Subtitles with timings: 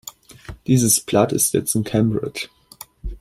[0.65, 2.49] Dieses Blatt ist jetzt in Cambridge.